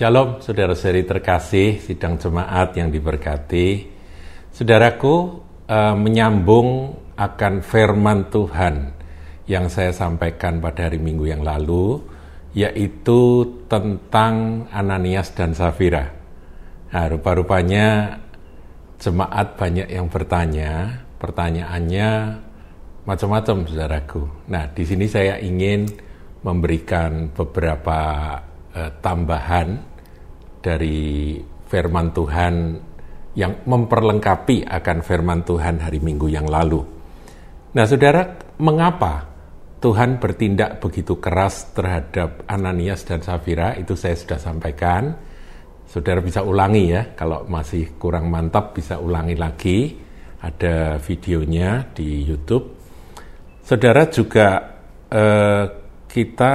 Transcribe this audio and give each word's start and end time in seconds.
Shalom, 0.00 0.40
saudara-saudari 0.40 1.04
terkasih, 1.04 1.76
sidang 1.76 2.16
jemaat 2.16 2.72
yang 2.72 2.88
diberkati. 2.88 3.84
Saudaraku, 4.48 5.44
eh, 5.68 5.92
menyambung 5.92 6.96
akan 7.20 7.60
firman 7.60 8.32
Tuhan 8.32 8.96
yang 9.44 9.68
saya 9.68 9.92
sampaikan 9.92 10.56
pada 10.56 10.88
hari 10.88 10.96
Minggu 10.96 11.28
yang 11.28 11.44
lalu, 11.44 12.00
yaitu 12.56 13.44
tentang 13.68 14.64
Ananias 14.72 15.36
dan 15.36 15.52
Safira. 15.52 16.08
Nah, 16.96 17.04
rupa-rupanya 17.04 18.16
jemaat 18.96 19.60
banyak 19.60 19.84
yang 19.84 20.08
bertanya, 20.08 21.04
pertanyaannya 21.20 22.40
macam-macam, 23.04 23.68
saudaraku. 23.68 24.48
Nah, 24.48 24.64
di 24.72 24.80
sini 24.80 25.04
saya 25.04 25.36
ingin 25.36 25.84
memberikan 26.40 27.28
beberapa 27.36 28.00
eh, 28.70 28.88
tambahan 29.04 29.89
dari 30.60 31.40
firman 31.66 32.12
Tuhan 32.12 32.54
yang 33.34 33.64
memperlengkapi 33.64 34.66
akan 34.66 34.98
firman 35.00 35.40
Tuhan 35.46 35.80
hari 35.80 36.02
Minggu 36.02 36.26
yang 36.28 36.50
lalu. 36.50 36.82
Nah, 37.70 37.84
saudara, 37.86 38.34
mengapa 38.58 39.30
Tuhan 39.78 40.18
bertindak 40.18 40.82
begitu 40.82 41.22
keras 41.22 41.70
terhadap 41.72 42.44
Ananias 42.50 43.06
dan 43.06 43.22
Safira? 43.22 43.78
Itu 43.78 43.94
saya 43.94 44.18
sudah 44.18 44.36
sampaikan. 44.42 45.14
Saudara 45.86 46.18
bisa 46.22 46.42
ulangi 46.42 46.90
ya, 46.90 47.14
kalau 47.14 47.46
masih 47.46 47.94
kurang 47.96 48.28
mantap 48.30 48.74
bisa 48.74 48.98
ulangi 48.98 49.38
lagi. 49.38 49.78
Ada 50.40 50.98
videonya 50.98 51.94
di 51.94 52.24
YouTube. 52.26 52.74
Saudara 53.62 54.08
juga 54.10 54.48
eh, 55.06 55.64
kita 56.10 56.54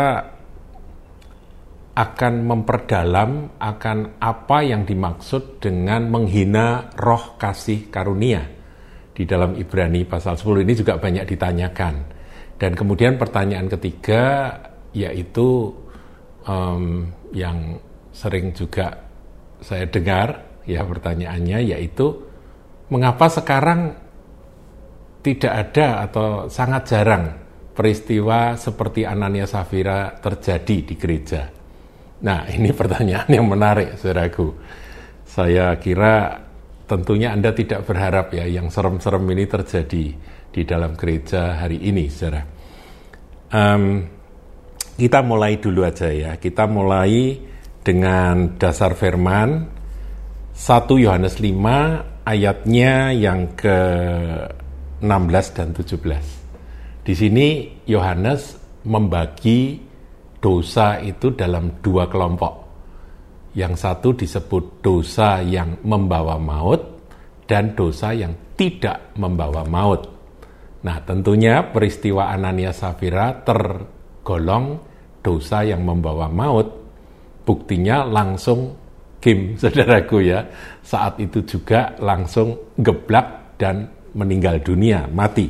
akan 1.96 2.44
memperdalam 2.44 3.56
akan 3.56 4.20
apa 4.20 4.58
yang 4.68 4.84
dimaksud 4.84 5.64
dengan 5.64 6.12
menghina 6.12 6.92
roh 7.00 7.40
kasih 7.40 7.88
karunia. 7.88 8.44
Di 9.16 9.24
dalam 9.24 9.56
Ibrani 9.56 10.04
pasal 10.04 10.36
10 10.36 10.68
ini 10.68 10.76
juga 10.76 11.00
banyak 11.00 11.24
ditanyakan. 11.24 11.96
Dan 12.60 12.76
kemudian 12.76 13.16
pertanyaan 13.16 13.72
ketiga 13.72 14.52
yaitu 14.92 15.72
um, 16.44 17.08
yang 17.32 17.80
sering 18.12 18.52
juga 18.52 19.08
saya 19.64 19.88
dengar 19.88 20.59
ya 20.68 20.84
pertanyaannya 20.84 21.64
yaitu 21.76 22.28
mengapa 22.92 23.32
sekarang 23.32 23.96
tidak 25.24 25.54
ada 25.72 26.06
atau 26.06 26.28
sangat 26.52 26.84
jarang 26.92 27.26
peristiwa 27.72 28.59
seperti 28.59 29.08
Anania 29.08 29.48
Safira 29.48 30.12
terjadi 30.20 30.78
di 30.86 30.96
gereja. 31.00 31.55
Nah, 32.26 32.50
ini 32.56 32.73
pertanyaan 32.73 33.30
yang 33.30 33.45
menarik, 33.45 34.02
saudaraku. 34.02 34.58
Saya 35.26 35.78
kira 35.78 36.42
tentunya 36.90 37.34
Anda 37.34 37.54
tidak 37.54 37.86
berharap 37.86 38.34
ya 38.34 38.45
yang 38.50 38.73
serem-serem 38.73 39.26
ini 39.30 39.45
terjadi 39.45 40.06
di 40.50 40.62
dalam 40.66 40.98
gereja 40.98 41.62
hari 41.62 41.86
ini, 41.86 42.09
saudara. 42.09 42.42
Um, 43.53 43.84
kita 44.96 45.22
mulai 45.22 45.62
dulu 45.62 45.86
aja 45.86 46.09
ya. 46.09 46.40
Kita 46.40 46.66
mulai 46.66 47.38
dengan 47.86 48.58
dasar 48.58 48.98
firman 48.98 49.70
1 50.56 51.03
Yohanes 51.03 51.38
5 51.38 52.26
ayatnya 52.26 53.12
yang 53.12 53.53
ke 53.53 53.78
16 55.03 55.58
dan 55.58 55.70
17. 55.76 57.06
Di 57.06 57.14
sini 57.14 57.48
Yohanes 57.86 58.58
membagi 58.88 59.84
dosa 60.46 61.02
itu 61.02 61.34
dalam 61.34 61.82
dua 61.82 62.06
kelompok. 62.06 62.54
Yang 63.58 63.74
satu 63.81 64.14
disebut 64.14 64.86
dosa 64.86 65.42
yang 65.42 65.81
membawa 65.81 66.38
maut 66.38 67.02
dan 67.50 67.74
dosa 67.74 68.14
yang 68.14 68.53
tidak 68.53 69.18
membawa 69.18 69.66
maut. 69.66 70.06
Nah, 70.86 71.02
tentunya 71.02 71.66
peristiwa 71.74 72.30
Anania 72.30 72.69
Safira 72.69 73.34
tergolong 73.42 74.78
dosa 75.25 75.66
yang 75.66 75.81
membawa 75.81 76.30
maut. 76.30 76.69
Buktinya 77.42 78.06
langsung 78.06 78.78
Kim, 79.18 79.53
saudaraku 79.62 80.22
ya, 80.22 80.46
saat 80.86 81.18
itu 81.18 81.42
juga 81.42 81.98
langsung 81.98 82.78
geblak 82.78 83.58
dan 83.58 83.90
meninggal 84.14 84.62
dunia, 84.62 85.09
mati. 85.09 85.50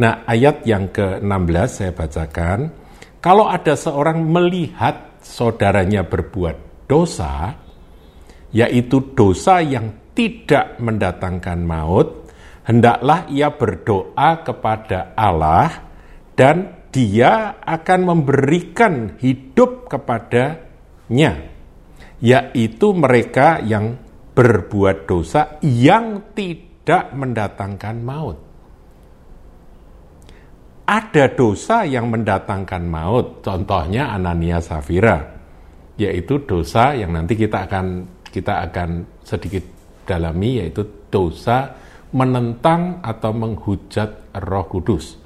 Nah, 0.00 0.24
ayat 0.24 0.64
yang 0.64 0.88
ke-16 0.88 1.68
saya 1.68 1.92
bacakan. 1.92 2.83
Kalau 3.24 3.48
ada 3.48 3.72
seorang 3.72 4.20
melihat 4.20 5.16
saudaranya 5.24 6.04
berbuat 6.04 6.84
dosa, 6.84 7.56
yaitu 8.52 9.16
dosa 9.16 9.64
yang 9.64 10.12
tidak 10.12 10.76
mendatangkan 10.76 11.64
maut, 11.64 12.28
hendaklah 12.68 13.24
ia 13.32 13.48
berdoa 13.48 14.44
kepada 14.44 15.16
Allah 15.16 15.88
dan 16.36 16.84
dia 16.92 17.56
akan 17.64 18.00
memberikan 18.12 19.16
hidup 19.16 19.88
kepadanya, 19.88 21.48
yaitu 22.20 22.92
mereka 22.92 23.64
yang 23.64 23.96
berbuat 24.36 25.08
dosa 25.08 25.56
yang 25.64 26.36
tidak 26.36 27.08
mendatangkan 27.16 28.04
maut 28.04 28.53
ada 30.84 31.24
dosa 31.32 31.88
yang 31.88 32.12
mendatangkan 32.12 32.82
maut, 32.84 33.40
contohnya 33.40 34.12
Anania 34.12 34.60
Safira, 34.60 35.16
yaitu 35.96 36.44
dosa 36.44 36.92
yang 36.92 37.16
nanti 37.16 37.32
kita 37.40 37.64
akan 37.64 37.86
kita 38.28 38.68
akan 38.68 39.20
sedikit 39.24 39.64
dalami 40.04 40.60
yaitu 40.60 40.84
dosa 41.08 41.72
menentang 42.12 43.00
atau 43.00 43.32
menghujat 43.32 44.36
Roh 44.44 44.66
Kudus. 44.68 45.16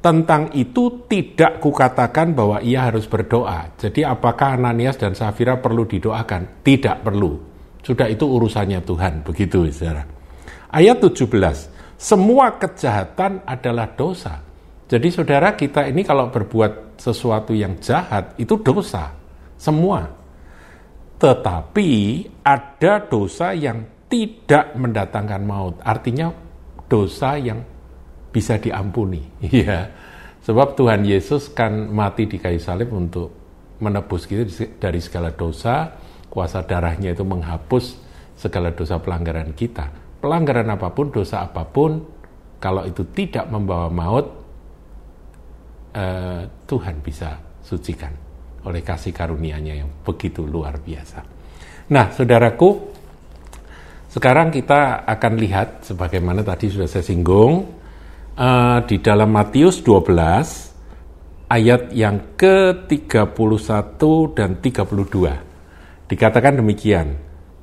Tentang 0.00 0.52
itu 0.52 1.08
tidak 1.08 1.64
kukatakan 1.64 2.36
bahwa 2.36 2.60
ia 2.60 2.92
harus 2.92 3.08
berdoa. 3.08 3.72
Jadi 3.80 4.04
apakah 4.04 4.60
Ananias 4.60 5.00
dan 5.00 5.16
Safira 5.16 5.56
perlu 5.56 5.88
didoakan? 5.88 6.60
Tidak 6.60 7.00
perlu. 7.00 7.32
Sudah 7.80 8.08
itu 8.08 8.28
urusannya 8.28 8.84
Tuhan, 8.84 9.24
begitu 9.24 9.64
saudara. 9.72 10.04
Ayat 10.68 11.00
17 11.00 11.73
semua 12.04 12.60
kejahatan 12.60 13.40
adalah 13.48 13.88
dosa. 13.96 14.44
Jadi 14.84 15.08
saudara 15.08 15.56
kita 15.56 15.88
ini 15.88 16.04
kalau 16.04 16.28
berbuat 16.28 17.00
sesuatu 17.00 17.56
yang 17.56 17.80
jahat 17.80 18.36
itu 18.36 18.60
dosa. 18.60 19.08
Semua. 19.56 20.04
Tetapi 21.16 21.88
ada 22.44 23.00
dosa 23.08 23.56
yang 23.56 23.88
tidak 24.12 24.76
mendatangkan 24.76 25.42
maut. 25.48 25.80
Artinya 25.80 26.28
dosa 26.84 27.40
yang 27.40 27.64
bisa 28.28 28.60
diampuni. 28.60 29.24
Iya. 29.64 29.88
Sebab 30.44 30.76
Tuhan 30.76 31.08
Yesus 31.08 31.56
kan 31.56 31.88
mati 31.88 32.28
di 32.28 32.36
kayu 32.36 32.60
salib 32.60 32.92
untuk 32.92 33.32
menebus 33.80 34.28
kita 34.28 34.44
dari 34.76 35.00
segala 35.00 35.32
dosa. 35.32 35.88
Kuasa 36.28 36.60
darahnya 36.68 37.16
itu 37.16 37.24
menghapus 37.24 37.96
segala 38.36 38.76
dosa 38.76 39.00
pelanggaran 39.00 39.56
kita 39.56 40.03
pelanggaran 40.24 40.72
apa 40.72 40.88
pun, 40.88 41.12
dosa 41.12 41.44
apa 41.44 41.68
pun, 41.68 42.00
kalau 42.56 42.88
itu 42.88 43.04
tidak 43.12 43.44
membawa 43.52 43.92
maut, 43.92 44.26
eh, 45.92 46.48
Tuhan 46.64 47.04
bisa 47.04 47.36
sucikan 47.60 48.08
oleh 48.64 48.80
kasih 48.80 49.12
karunia-Nya 49.12 49.84
yang 49.84 49.92
begitu 50.00 50.48
luar 50.48 50.80
biasa. 50.80 51.20
Nah, 51.92 52.08
saudaraku, 52.08 52.96
sekarang 54.08 54.48
kita 54.48 55.04
akan 55.04 55.32
lihat 55.36 55.84
sebagaimana 55.84 56.40
tadi 56.40 56.72
sudah 56.72 56.88
saya 56.88 57.04
singgung 57.04 57.68
eh, 58.32 58.78
di 58.88 58.96
dalam 59.04 59.28
Matius 59.28 59.84
12 59.84 61.52
ayat 61.52 61.92
yang 61.92 62.32
ke-31 62.40 64.00
dan 64.32 64.56
32. 64.56 66.08
Dikatakan 66.08 66.64
demikian, 66.64 67.12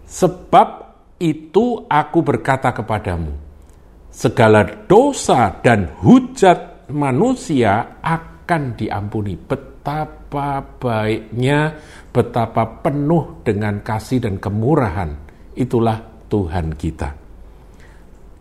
sebab 0.05 0.80
itu 1.21 1.85
aku 1.85 2.19
berkata 2.25 2.73
kepadamu, 2.73 3.37
segala 4.09 4.65
dosa 4.89 5.53
dan 5.61 6.01
hujat 6.01 6.89
manusia 6.89 8.01
akan 8.01 8.73
diampuni. 8.73 9.37
Betapa 9.37 10.65
baiknya, 10.81 11.77
betapa 12.09 12.81
penuh 12.81 13.45
dengan 13.45 13.85
kasih 13.85 14.25
dan 14.25 14.41
kemurahan. 14.41 15.13
Itulah 15.53 16.25
Tuhan 16.25 16.73
kita. 16.73 17.13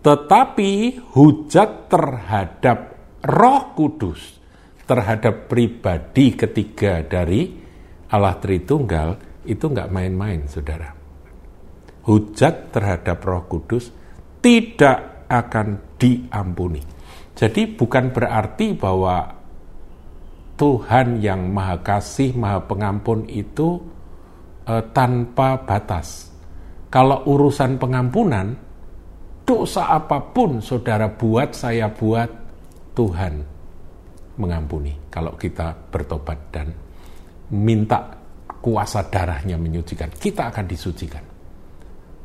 Tetapi 0.00 0.72
hujat 1.12 1.92
terhadap 1.92 2.78
Roh 3.20 3.76
Kudus, 3.76 4.40
terhadap 4.88 5.52
pribadi 5.52 6.32
ketiga 6.32 7.04
dari 7.04 7.52
Allah 8.08 8.40
Tritunggal, 8.40 9.44
itu 9.44 9.68
nggak 9.68 9.92
main-main, 9.92 10.48
saudara 10.48 10.99
hujat 12.04 12.72
terhadap 12.72 13.20
Roh 13.24 13.44
Kudus 13.48 13.92
tidak 14.40 15.28
akan 15.28 15.98
diampuni. 16.00 16.80
Jadi 17.36 17.72
bukan 17.72 18.12
berarti 18.12 18.76
bahwa 18.76 19.40
Tuhan 20.60 21.24
yang 21.24 21.48
maha 21.48 21.80
kasih, 21.80 22.36
maha 22.36 22.60
pengampun 22.68 23.24
itu 23.32 23.80
eh, 24.68 24.84
tanpa 24.92 25.56
batas. 25.64 26.28
Kalau 26.90 27.24
urusan 27.24 27.78
pengampunan, 27.80 28.52
dosa 29.46 29.88
apa 29.88 30.20
pun 30.34 30.60
saudara 30.60 31.08
buat, 31.08 31.54
saya 31.54 31.88
buat, 31.88 32.28
Tuhan 32.92 33.34
mengampuni. 34.36 35.08
Kalau 35.08 35.38
kita 35.38 35.72
bertobat 35.88 36.38
dan 36.52 36.68
minta 37.54 38.20
kuasa 38.60 39.06
darahnya 39.06 39.56
menyucikan, 39.56 40.12
kita 40.12 40.52
akan 40.52 40.66
disucikan. 40.66 41.29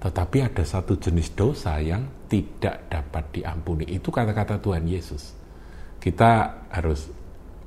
Tetapi 0.06 0.38
ada 0.38 0.62
satu 0.62 1.02
jenis 1.02 1.34
dosa 1.34 1.82
yang 1.82 2.30
tidak 2.30 2.86
dapat 2.94 3.42
diampuni. 3.42 3.90
Itu 3.90 4.14
kata-kata 4.14 4.62
Tuhan 4.62 4.86
Yesus. 4.86 5.34
Kita 5.98 6.62
harus 6.70 7.10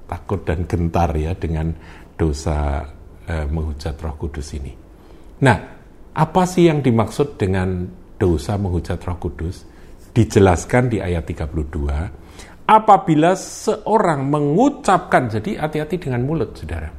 takut 0.07 0.47
dan 0.47 0.63
gentar 0.71 1.11
ya 1.19 1.35
dengan 1.35 1.75
dosa 2.15 2.87
eh, 3.27 3.43
menghujat 3.43 3.99
Roh 3.99 4.15
Kudus 4.15 4.55
ini. 4.55 4.71
Nah, 5.43 5.59
apa 6.15 6.43
sih 6.47 6.71
yang 6.71 6.79
dimaksud 6.79 7.35
dengan 7.35 7.91
dosa 8.15 8.55
menghujat 8.55 9.03
Roh 9.03 9.19
Kudus? 9.19 9.67
Dijelaskan 10.15 10.95
di 10.95 11.03
ayat 11.03 11.27
32, 11.27 12.71
apabila 12.71 13.35
seorang 13.35 14.27
mengucapkan, 14.27 15.27
jadi 15.27 15.63
hati-hati 15.63 15.99
dengan 15.99 16.23
mulut, 16.23 16.55
Saudara. 16.59 16.91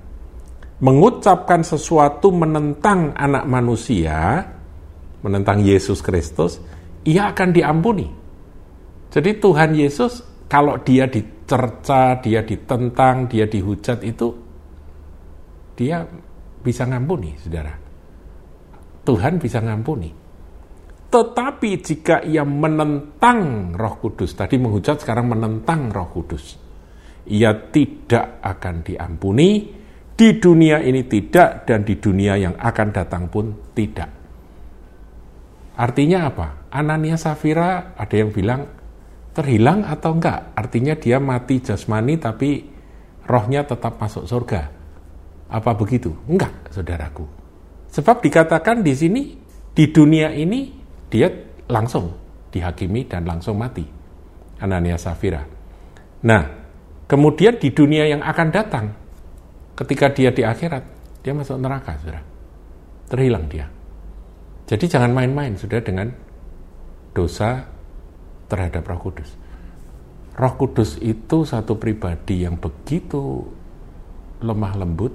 Mengucapkan 0.79 1.63
sesuatu 1.63 2.31
menentang 2.31 3.11
anak 3.15 3.43
manusia, 3.43 4.39
menentang 5.21 5.63
Yesus 5.63 5.99
Kristus, 5.99 6.59
ia 7.03 7.31
akan 7.31 7.49
diampuni. 7.51 8.07
Jadi 9.09 9.31
Tuhan 9.41 9.73
Yesus 9.73 10.21
kalau 10.49 10.81
dia 10.81 11.05
dicerca, 11.05 12.17
dia 12.21 12.41
ditentang, 12.41 13.29
dia 13.29 13.45
dihujat 13.45 14.01
itu 14.05 14.27
dia 15.79 16.03
bisa 16.59 16.83
ngampuni, 16.83 17.39
Saudara. 17.39 17.71
Tuhan 19.07 19.39
bisa 19.39 19.63
ngampuni. 19.63 20.11
Tetapi 21.09 21.69
jika 21.79 22.21
ia 22.21 22.43
menentang 22.45 23.71
Roh 23.73 23.95
Kudus, 23.97 24.35
tadi 24.35 24.59
menghujat 24.59 25.01
sekarang 25.01 25.31
menentang 25.31 25.89
Roh 25.89 26.11
Kudus, 26.11 26.59
ia 27.31 27.55
tidak 27.71 28.43
akan 28.43 28.85
diampuni, 28.85 29.71
di 30.19 30.35
dunia 30.35 30.83
ini 30.83 31.07
tidak 31.07 31.63
dan 31.63 31.87
di 31.87 31.95
dunia 31.95 32.35
yang 32.35 32.59
akan 32.59 32.87
datang 32.91 33.31
pun 33.31 33.71
tidak. 33.71 34.18
Artinya 35.79 36.27
apa? 36.27 36.67
Anania 36.75 37.15
Safira 37.15 37.95
ada 37.95 38.11
yang 38.11 38.35
bilang 38.35 38.67
terhilang 39.31 39.87
atau 39.87 40.11
enggak? 40.19 40.51
Artinya 40.51 40.99
dia 40.99 41.23
mati 41.23 41.63
jasmani 41.63 42.19
tapi 42.19 42.67
rohnya 43.23 43.63
tetap 43.63 43.95
masuk 43.95 44.27
surga. 44.27 44.67
Apa 45.47 45.71
begitu? 45.79 46.11
Enggak, 46.27 46.51
saudaraku. 46.67 47.23
Sebab 47.95 48.19
dikatakan 48.19 48.83
di 48.83 48.91
sini, 48.91 49.21
di 49.71 49.87
dunia 49.87 50.35
ini, 50.35 50.67
dia 51.07 51.31
langsung 51.71 52.11
dihakimi 52.51 53.07
dan 53.07 53.23
langsung 53.23 53.55
mati. 53.55 53.87
Anania 54.59 54.99
Safira. 54.99 55.47
Nah, 56.27 56.43
kemudian 57.07 57.55
di 57.55 57.71
dunia 57.71 58.03
yang 58.03 58.19
akan 58.19 58.47
datang, 58.51 58.85
ketika 59.79 60.11
dia 60.11 60.35
di 60.35 60.43
akhirat, 60.43 60.83
dia 61.23 61.31
masuk 61.31 61.55
neraka, 61.55 61.95
saudara. 62.03 62.21
Terhilang 63.07 63.47
dia. 63.47 63.78
Jadi 64.69 64.85
jangan 64.85 65.09
main-main, 65.17 65.57
sudah 65.57 65.81
dengan 65.81 66.13
dosa 67.09 67.65
terhadap 68.45 68.85
Roh 68.85 69.01
Kudus. 69.01 69.33
Roh 70.37 70.53
Kudus 70.61 71.01
itu 71.01 71.41
satu 71.41 71.81
pribadi 71.81 72.45
yang 72.45 72.61
begitu 72.61 73.49
lemah 74.45 74.77
lembut, 74.77 75.13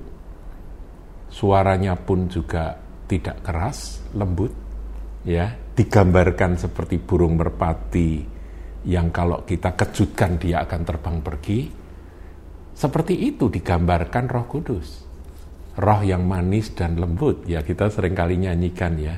suaranya 1.30 1.94
pun 1.94 2.26
juga 2.26 2.74
tidak 3.06 3.46
keras, 3.46 4.02
lembut, 4.18 4.50
ya, 5.22 5.54
digambarkan 5.54 6.58
seperti 6.58 6.98
burung 6.98 7.38
merpati 7.38 8.26
yang 8.90 9.14
kalau 9.14 9.46
kita 9.46 9.78
kejutkan 9.78 10.34
dia 10.34 10.66
akan 10.66 10.82
terbang 10.82 11.22
pergi. 11.22 11.60
Seperti 12.74 13.22
itu 13.22 13.46
digambarkan 13.46 14.26
Roh 14.26 14.50
Kudus. 14.50 15.06
Roh 15.78 16.02
yang 16.02 16.26
manis 16.26 16.74
dan 16.74 16.98
lembut, 16.98 17.46
ya 17.46 17.62
kita 17.62 17.86
sering 17.86 18.18
kali 18.18 18.34
nyanyikan 18.34 18.98
ya, 18.98 19.14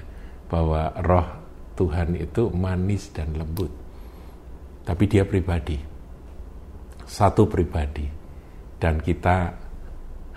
bahwa 0.46 0.94
roh 1.02 1.28
Tuhan 1.76 2.16
itu 2.16 2.48
manis 2.54 3.12
dan 3.12 3.36
lembut 3.36 3.86
tapi 4.86 5.10
dia 5.10 5.26
pribadi. 5.26 5.74
Satu 7.02 7.50
pribadi. 7.50 8.06
Dan 8.78 9.02
kita 9.02 9.50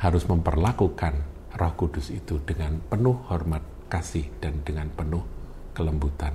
harus 0.01 0.25
memperlakukan 0.25 1.13
Roh 1.53 1.73
Kudus 1.77 2.09
itu 2.09 2.41
dengan 2.41 2.81
penuh 2.81 3.29
hormat 3.29 3.61
kasih 3.91 4.25
dan 4.41 4.63
dengan 4.65 4.87
penuh 4.89 5.21
kelembutan 5.75 6.31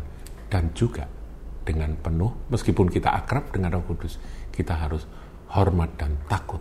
dan 0.52 0.70
juga 0.76 1.08
dengan 1.64 1.96
penuh 1.96 2.44
meskipun 2.52 2.92
kita 2.92 3.08
akrab 3.24 3.48
dengan 3.50 3.80
Roh 3.80 3.88
Kudus, 3.88 4.20
kita 4.52 4.78
harus 4.78 5.08
hormat 5.56 5.96
dan 5.96 6.12
takut. 6.28 6.60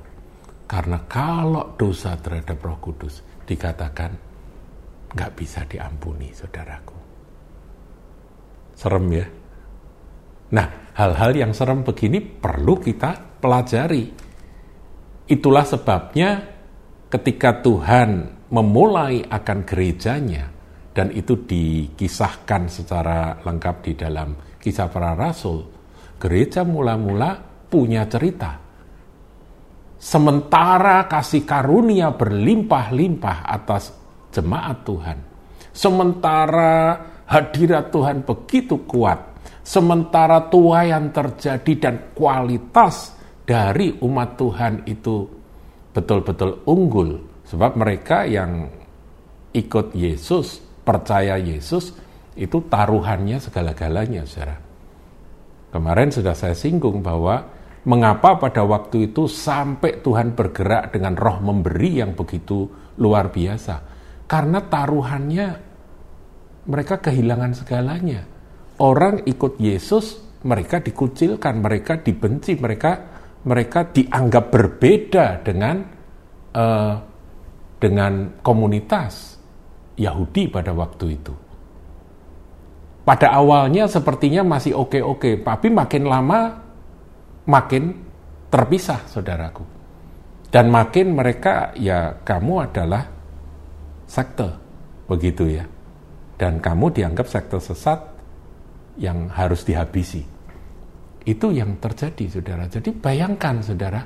Karena 0.63 1.03
kalau 1.05 1.75
dosa 1.75 2.15
terhadap 2.15 2.55
Roh 2.63 2.79
Kudus 2.79 3.19
dikatakan 3.43 4.15
nggak 5.11 5.31
bisa 5.35 5.67
diampuni, 5.67 6.31
saudaraku. 6.31 7.02
Serem 8.73 9.05
ya. 9.13 9.27
Nah, 10.53 10.67
hal-hal 10.93 11.31
yang 11.33 11.51
serem 11.53 11.81
begini 11.81 12.21
perlu 12.21 12.77
kita 12.77 13.41
pelajari. 13.41 14.05
Itulah 15.25 15.65
sebabnya 15.65 16.29
ketika 17.09 17.61
Tuhan 17.63 18.09
memulai 18.53 19.25
akan 19.25 19.59
gerejanya, 19.65 20.53
dan 20.93 21.09
itu 21.09 21.41
dikisahkan 21.41 22.69
secara 22.69 23.41
lengkap 23.41 23.75
di 23.81 23.93
dalam 23.97 24.37
kisah 24.61 24.93
para 24.93 25.17
rasul, 25.17 25.65
gereja 26.21 26.61
mula-mula 26.61 27.41
punya 27.65 28.05
cerita. 28.05 28.61
Sementara 29.97 31.09
kasih 31.09 31.41
karunia 31.47 32.13
berlimpah-limpah 32.13 33.37
atas 33.47 33.95
jemaat 34.29 34.77
Tuhan, 34.85 35.17
sementara 35.73 37.12
hadirat 37.27 37.91
Tuhan 37.93 38.23
begitu 38.25 38.83
kuat, 38.87 39.33
Sementara 39.63 40.51
tua 40.51 40.83
yang 40.83 41.15
terjadi 41.15 41.73
dan 41.79 41.95
kualitas 42.11 43.15
dari 43.47 43.95
umat 44.03 44.35
Tuhan 44.35 44.83
itu 44.83 45.23
betul-betul 45.95 46.67
unggul. 46.67 47.23
Sebab 47.47 47.79
mereka 47.79 48.27
yang 48.27 48.67
ikut 49.55 49.95
Yesus, 49.95 50.59
percaya 50.83 51.39
Yesus, 51.39 51.95
itu 52.35 52.59
taruhannya 52.67 53.39
segala-galanya, 53.39 54.27
saudara. 54.27 54.59
Kemarin 55.71 56.11
sudah 56.11 56.35
saya 56.35 56.59
singgung 56.59 56.99
bahwa 56.99 57.47
mengapa 57.87 58.35
pada 58.35 58.67
waktu 58.67 59.15
itu 59.15 59.31
sampai 59.31 60.03
Tuhan 60.03 60.35
bergerak 60.35 60.91
dengan 60.91 61.15
roh 61.15 61.39
memberi 61.39 62.03
yang 62.03 62.11
begitu 62.19 62.67
luar 62.99 63.31
biasa. 63.31 63.79
Karena 64.27 64.59
taruhannya 64.59 65.72
mereka 66.63 66.99
kehilangan 66.99 67.51
segalanya 67.55 68.23
orang 68.81 69.21
ikut 69.27 69.61
Yesus, 69.61 70.19
mereka 70.43 70.81
dikucilkan, 70.81 71.61
mereka 71.61 72.01
dibenci, 72.01 72.57
mereka 72.57 72.91
mereka 73.43 73.91
dianggap 73.91 74.49
berbeda 74.49 75.43
dengan 75.43 75.75
uh, 76.55 76.95
dengan 77.77 78.39
komunitas 78.39 79.35
Yahudi 79.99 80.47
pada 80.47 80.71
waktu 80.71 81.05
itu. 81.19 81.33
Pada 83.03 83.35
awalnya 83.35 83.91
sepertinya 83.91 84.47
masih 84.47 84.79
oke-oke, 84.79 85.43
tapi 85.43 85.67
makin 85.67 86.07
lama 86.07 86.39
makin 87.43 87.99
terpisah, 88.47 89.03
saudaraku. 89.11 89.67
Dan 90.47 90.71
makin 90.71 91.11
mereka 91.11 91.75
ya 91.75 92.15
kamu 92.23 92.71
adalah 92.71 93.03
sekte, 94.07 94.55
begitu 95.11 95.51
ya. 95.51 95.72
Dan 96.37 96.57
kamu 96.59 96.91
dianggap 96.91 97.29
sekte 97.29 97.61
sesat, 97.61 98.13
yang 98.97 99.29
harus 99.33 99.65
dihabisi. 99.65 100.21
Itu 101.23 101.49
yang 101.55 101.79
terjadi, 101.79 102.29
saudara. 102.29 102.67
Jadi 102.67 102.91
bayangkan, 102.93 103.63
saudara, 103.63 104.01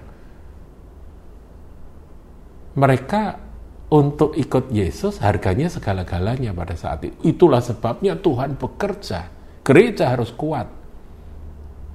mereka 2.77 3.41
untuk 3.89 4.37
ikut 4.37 4.69
Yesus 4.69 5.17
harganya 5.23 5.71
segala-galanya 5.71 6.53
pada 6.53 6.75
saat 6.77 7.03
itu. 7.07 7.17
Itulah 7.25 7.63
sebabnya 7.63 8.19
Tuhan 8.19 8.55
bekerja. 8.59 9.33
Gereja 9.65 10.13
harus 10.13 10.31
kuat. 10.35 10.69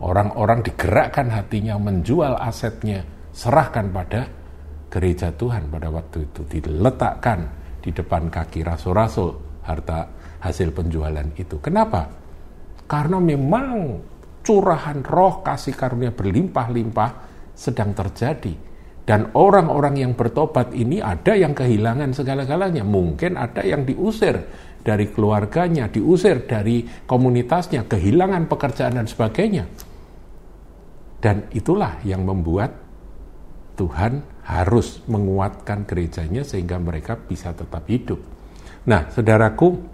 Orang-orang 0.03 0.67
digerakkan 0.67 1.31
hatinya 1.31 1.79
menjual 1.79 2.35
asetnya, 2.43 3.07
serahkan 3.31 3.95
pada 3.95 4.27
gereja 4.91 5.31
Tuhan 5.31 5.71
pada 5.71 5.89
waktu 5.95 6.27
itu. 6.27 6.43
Diletakkan 6.51 7.47
di 7.79 7.95
depan 7.95 8.27
kaki 8.27 8.67
rasul-rasul 8.67 9.63
harta 9.63 10.22
hasil 10.43 10.75
penjualan 10.75 11.27
itu. 11.39 11.63
Kenapa? 11.63 12.11
Karena 12.91 13.23
memang 13.23 14.03
curahan 14.43 15.01
roh 15.07 15.41
kasih 15.41 15.79
karunia 15.79 16.11
berlimpah-limpah 16.11 17.11
sedang 17.55 17.95
terjadi. 17.95 18.75
Dan 19.03 19.35
orang-orang 19.35 19.99
yang 19.99 20.13
bertobat 20.15 20.75
ini 20.75 21.03
ada 21.03 21.35
yang 21.35 21.55
kehilangan 21.55 22.15
segala-galanya. 22.15 22.87
Mungkin 22.87 23.35
ada 23.35 23.63
yang 23.67 23.83
diusir 23.83 24.39
dari 24.83 25.11
keluarganya, 25.11 25.91
diusir 25.91 26.47
dari 26.47 26.87
komunitasnya, 27.07 27.87
kehilangan 27.87 28.47
pekerjaan 28.47 28.99
dan 28.99 29.07
sebagainya. 29.11 29.67
Dan 31.23 31.51
itulah 31.55 32.03
yang 32.03 32.27
membuat 32.27 32.79
Tuhan 33.79 34.23
harus 34.43 35.03
menguatkan 35.07 35.87
gerejanya 35.87 36.43
sehingga 36.43 36.79
mereka 36.83 37.15
bisa 37.15 37.55
tetap 37.55 37.87
hidup. 37.87 38.19
Nah, 38.91 39.07
saudaraku, 39.11 39.92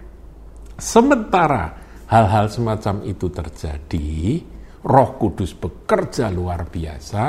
sementara 0.81 1.75
hal-hal 2.09 2.49
semacam 2.49 3.05
itu 3.05 3.29
terjadi, 3.29 4.41
Roh 4.83 5.11
Kudus 5.19 5.53
bekerja 5.53 6.31
luar 6.33 6.65
biasa, 6.65 7.25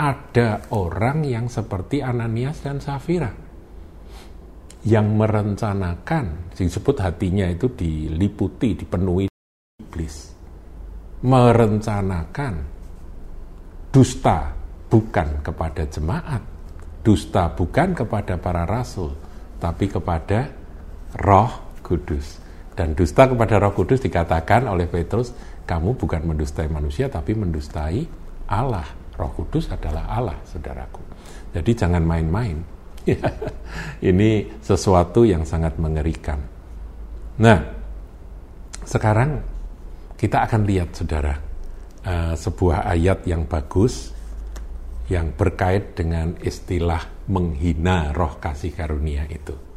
ada 0.00 0.48
orang 0.72 1.28
yang 1.28 1.46
seperti 1.52 2.00
Ananias 2.00 2.64
dan 2.64 2.80
Safira 2.80 3.28
yang 4.88 5.12
merencanakan, 5.12 6.56
disebut 6.56 6.96
hatinya 7.04 7.44
itu 7.44 7.68
diliputi, 7.76 8.72
dipenuhi 8.72 9.28
iblis, 9.76 10.32
merencanakan 11.20 12.54
dusta 13.92 14.56
bukan 14.88 15.44
kepada 15.44 15.84
jemaat, 15.84 16.42
dusta 17.04 17.52
bukan 17.52 17.92
kepada 17.92 18.40
para 18.40 18.64
rasul, 18.64 19.12
tapi 19.60 19.84
kepada 19.84 20.48
Roh 21.20 21.69
Kudus. 21.90 22.38
Dan 22.78 22.94
dusta 22.94 23.26
kepada 23.26 23.58
Roh 23.58 23.74
Kudus 23.74 23.98
dikatakan 23.98 24.70
oleh 24.70 24.86
Petrus, 24.86 25.34
kamu 25.66 25.98
bukan 25.98 26.22
mendustai 26.22 26.70
manusia 26.70 27.10
tapi 27.10 27.34
mendustai 27.34 28.06
Allah. 28.46 28.86
Roh 29.18 29.34
Kudus 29.34 29.68
adalah 29.74 30.06
Allah, 30.06 30.38
saudaraku. 30.46 31.02
Jadi 31.50 31.70
jangan 31.74 32.06
main-main. 32.06 32.56
Ini 34.10 34.30
sesuatu 34.62 35.26
yang 35.26 35.42
sangat 35.42 35.76
mengerikan. 35.82 36.38
Nah, 37.42 37.58
sekarang 38.86 39.42
kita 40.14 40.46
akan 40.46 40.62
lihat, 40.64 40.94
saudara, 40.94 41.34
uh, 42.06 42.32
sebuah 42.38 42.86
ayat 42.86 43.26
yang 43.26 43.44
bagus 43.44 44.14
yang 45.10 45.34
berkait 45.34 45.98
dengan 45.98 46.38
istilah 46.38 47.26
menghina 47.26 48.14
roh 48.14 48.38
kasih 48.38 48.70
karunia 48.70 49.26
itu. 49.26 49.69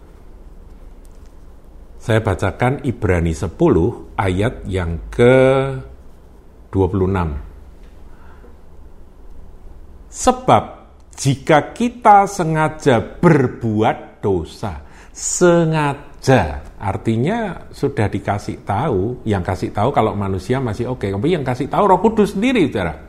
Saya 2.03 2.19
bacakan 2.19 2.83
Ibrani 2.83 3.31
10 3.31 3.55
ayat 4.19 4.67
yang 4.67 5.07
ke 5.07 5.71
26. 6.67 6.99
Sebab 10.11 10.63
jika 11.15 11.71
kita 11.71 12.27
sengaja 12.27 12.99
berbuat 12.99 14.19
dosa, 14.19 14.83
sengaja 15.15 16.75
artinya 16.75 17.71
sudah 17.71 18.11
dikasih 18.11 18.67
tahu, 18.67 19.23
yang 19.23 19.39
kasih 19.39 19.71
tahu 19.71 19.95
kalau 19.95 20.11
manusia 20.11 20.59
masih 20.59 20.91
oke, 20.91 21.07
okay. 21.07 21.15
tapi 21.15 21.31
yang 21.31 21.47
kasih 21.47 21.71
tahu 21.71 21.87
Roh 21.87 22.03
Kudus 22.03 22.35
sendiri, 22.35 22.67
saudara. 22.67 22.99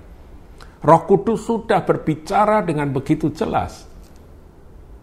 Roh 0.87 1.03
Kudus 1.03 1.43
sudah 1.43 1.83
berbicara 1.83 2.63
dengan 2.63 2.95
begitu 2.95 3.35
jelas. 3.35 3.91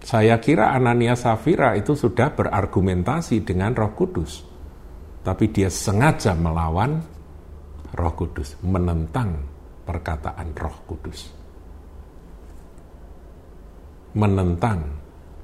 Saya 0.01 0.41
kira 0.41 0.73
Anania 0.73 1.13
Safira 1.13 1.77
itu 1.77 1.93
sudah 1.93 2.33
berargumentasi 2.33 3.45
dengan 3.45 3.77
Roh 3.77 3.93
Kudus. 3.93 4.41
Tapi 5.21 5.53
dia 5.53 5.69
sengaja 5.69 6.33
melawan 6.33 6.97
Roh 7.93 8.13
Kudus, 8.17 8.57
menentang 8.65 9.45
perkataan 9.85 10.57
Roh 10.57 10.77
Kudus 10.89 11.41
menentang 14.15 14.99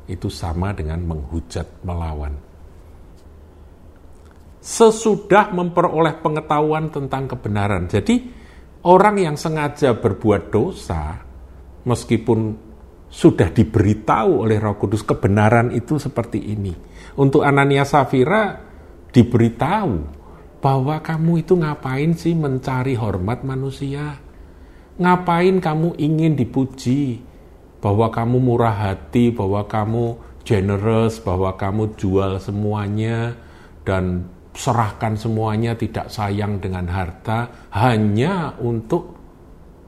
itu 0.07 0.27
sama 0.31 0.71
dengan 0.75 1.03
menghujat 1.03 1.83
melawan. 1.83 2.35
Sesudah 4.59 5.55
memperoleh 5.55 6.19
pengetahuan 6.19 6.91
tentang 6.91 7.31
kebenaran. 7.31 7.87
Jadi 7.87 8.27
orang 8.83 9.15
yang 9.15 9.35
sengaja 9.39 9.95
berbuat 9.95 10.51
dosa 10.51 11.23
meskipun 11.87 12.66
sudah 13.07 13.49
diberitahu 13.49 14.43
oleh 14.43 14.59
Roh 14.59 14.75
Kudus 14.75 15.01
kebenaran 15.01 15.71
itu 15.71 15.97
seperti 15.97 16.43
ini. 16.43 16.75
Untuk 17.17 17.41
Anania 17.41 17.87
Safira 17.87 18.59
diberitahu 19.09 20.19
bahwa 20.59 20.99
kamu 20.99 21.47
itu 21.47 21.53
ngapain 21.55 22.13
sih 22.13 22.35
mencari 22.35 22.93
hormat 22.93 23.41
manusia? 23.47 24.19
Ngapain 24.97 25.61
kamu 25.61 25.95
ingin 25.97 26.33
dipuji? 26.35 27.27
bahwa 27.77 28.09
kamu 28.09 28.37
murah 28.41 28.73
hati, 28.73 29.29
bahwa 29.29 29.65
kamu 29.65 30.17
generous, 30.41 31.21
bahwa 31.21 31.53
kamu 31.53 31.93
jual 31.99 32.41
semuanya 32.41 33.37
dan 33.85 34.27
serahkan 34.57 35.13
semuanya 35.13 35.77
tidak 35.77 36.09
sayang 36.09 36.57
dengan 36.57 36.89
harta 36.89 37.69
hanya 37.69 38.57
untuk 38.57 39.13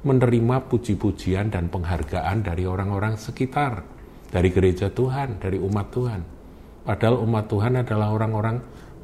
menerima 0.03 0.71
puji-pujian 0.71 1.51
dan 1.51 1.67
penghargaan 1.67 2.45
dari 2.45 2.63
orang-orang 2.63 3.19
sekitar, 3.19 3.83
dari 4.31 4.49
gereja 4.51 4.87
Tuhan, 4.91 5.39
dari 5.39 5.59
umat 5.59 5.87
Tuhan. 5.91 6.21
Padahal 6.87 7.21
umat 7.23 7.45
Tuhan 7.51 7.73
adalah 7.83 8.15
orang-orang 8.15 8.57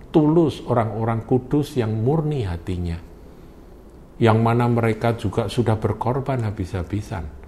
tulus, 0.10 0.64
orang-orang 0.64 1.28
kudus 1.28 1.76
yang 1.76 1.92
murni 1.92 2.48
hatinya. 2.48 2.98
Yang 4.16 4.38
mana 4.40 4.72
mereka 4.72 5.20
juga 5.20 5.52
sudah 5.52 5.76
berkorban 5.76 6.40
habis-habisan 6.48 7.46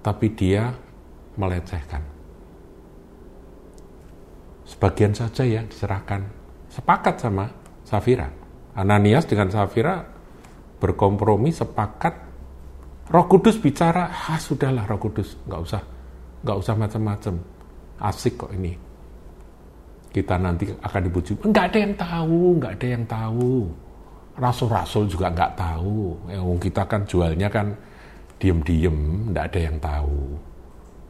tapi 0.00 0.32
dia 0.32 0.72
melecehkan. 1.36 2.02
Sebagian 4.64 5.12
saja 5.12 5.44
ya 5.44 5.62
diserahkan. 5.64 6.24
Sepakat 6.72 7.20
sama 7.20 7.52
Safira. 7.84 8.30
Ananias 8.76 9.26
dengan 9.26 9.50
Safira 9.50 10.06
berkompromi 10.80 11.52
sepakat. 11.52 12.32
Roh 13.10 13.26
Kudus 13.26 13.58
bicara, 13.58 14.08
ah 14.08 14.38
sudahlah 14.40 14.86
Roh 14.86 14.98
Kudus, 14.98 15.36
nggak 15.44 15.60
usah, 15.60 15.82
nggak 16.40 16.56
usah 16.56 16.74
macam-macam. 16.78 17.34
Asik 18.00 18.40
kok 18.40 18.50
ini. 18.56 18.72
Kita 20.10 20.40
nanti 20.40 20.66
akan 20.66 21.00
dipuji. 21.06 21.38
Nggak 21.44 21.66
ada 21.70 21.78
yang 21.78 21.94
tahu, 21.94 22.40
nggak 22.58 22.72
ada 22.80 22.86
yang 22.86 23.04
tahu. 23.06 23.50
Rasul-rasul 24.40 25.04
juga 25.06 25.28
nggak 25.30 25.52
tahu. 25.54 26.16
Yang 26.32 26.70
kita 26.70 26.82
kan 26.88 27.00
jualnya 27.04 27.48
kan 27.52 27.66
diem-diem, 28.40 29.28
tidak 29.30 29.44
ada 29.52 29.60
yang 29.60 29.76
tahu. 29.78 30.18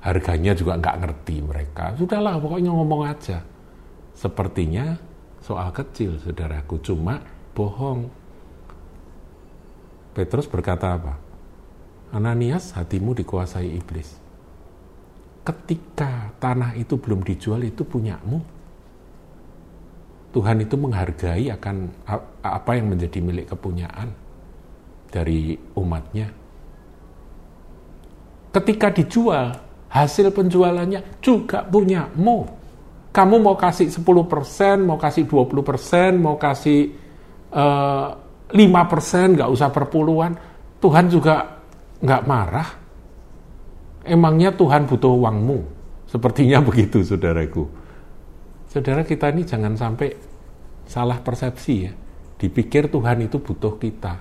Harganya 0.01 0.53
juga 0.57 0.73
nggak 0.81 0.97
ngerti 1.05 1.37
mereka. 1.45 1.95
Sudahlah, 1.95 2.41
pokoknya 2.41 2.73
ngomong 2.73 3.03
aja. 3.07 3.39
Sepertinya 4.17 4.97
soal 5.45 5.69
kecil, 5.73 6.17
saudaraku, 6.21 6.81
cuma 6.81 7.21
bohong. 7.53 8.09
Petrus 10.13 10.51
berkata 10.51 10.97
apa? 10.97 11.15
Ananias, 12.11 12.75
hatimu 12.75 13.15
dikuasai 13.15 13.71
iblis. 13.71 14.19
Ketika 15.47 16.35
tanah 16.43 16.75
itu 16.75 16.99
belum 16.99 17.23
dijual, 17.23 17.63
itu 17.63 17.87
punyamu. 17.87 18.43
Tuhan 20.31 20.63
itu 20.63 20.79
menghargai 20.79 21.51
akan 21.51 21.91
apa 22.43 22.71
yang 22.79 22.91
menjadi 22.91 23.19
milik 23.19 23.51
kepunyaan 23.51 24.15
dari 25.11 25.59
umatnya 25.75 26.41
ketika 28.51 28.91
dijual, 28.91 29.55
hasil 29.91 30.35
penjualannya 30.35 31.23
juga 31.23 31.63
punyamu. 31.67 32.59
Kamu 33.11 33.43
mau 33.43 33.59
kasih 33.59 33.91
10%, 33.91 34.87
mau 34.87 34.95
kasih 34.95 35.27
20%, 35.27 36.15
mau 36.15 36.39
kasih 36.39 36.95
uh, 37.51 38.15
eh, 38.51 38.67
5%, 38.67 39.37
nggak 39.39 39.51
usah 39.51 39.69
perpuluhan, 39.71 40.33
Tuhan 40.83 41.07
juga 41.07 41.61
nggak 42.01 42.23
marah. 42.27 42.69
Emangnya 44.01 44.51
Tuhan 44.57 44.89
butuh 44.89 45.13
uangmu? 45.13 45.59
Sepertinya 46.09 46.59
begitu, 46.69 47.05
saudaraku. 47.05 47.69
Saudara 48.71 49.03
kita 49.03 49.31
ini 49.35 49.43
jangan 49.43 49.75
sampai 49.75 50.15
salah 50.87 51.19
persepsi 51.23 51.75
ya. 51.87 51.93
Dipikir 52.41 52.89
Tuhan 52.89 53.27
itu 53.27 53.43
butuh 53.43 53.77
kita. 53.77 54.15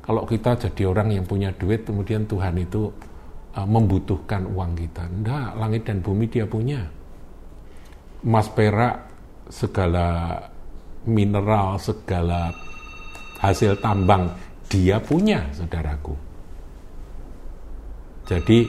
Kalau 0.00 0.24
kita 0.24 0.56
jadi 0.56 0.88
orang 0.88 1.12
yang 1.12 1.28
punya 1.28 1.52
duit, 1.52 1.84
kemudian 1.84 2.24
Tuhan 2.24 2.56
itu 2.56 2.88
uh, 3.52 3.68
membutuhkan 3.68 4.48
uang 4.48 4.72
kita. 4.72 5.04
Enggak, 5.04 5.48
langit 5.60 5.82
dan 5.84 6.00
bumi 6.00 6.24
dia 6.32 6.48
punya. 6.48 6.88
Emas 8.24 8.48
perak, 8.48 9.04
segala 9.52 10.38
mineral, 11.04 11.76
segala 11.76 12.54
hasil 13.38 13.78
tambang 13.78 14.34
dia 14.68 15.00
punya, 15.00 15.48
saudaraku. 15.56 16.14
Jadi, 18.28 18.68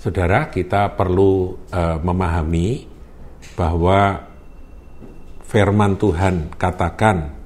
saudara, 0.00 0.48
kita 0.48 0.96
perlu 0.96 1.52
uh, 1.68 2.00
memahami 2.00 2.88
bahwa 3.52 4.24
firman 5.44 6.00
Tuhan 6.00 6.56
katakan 6.56 7.36